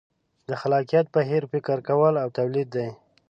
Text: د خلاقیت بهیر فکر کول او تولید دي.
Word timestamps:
د 0.47 0.49
خلاقیت 0.61 1.05
بهیر 1.15 1.43
فکر 1.53 1.77
کول 1.87 2.13
او 2.23 2.29
تولید 2.37 2.67
دي. 2.75 2.87